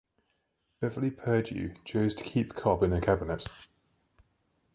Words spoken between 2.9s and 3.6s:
her cabinet.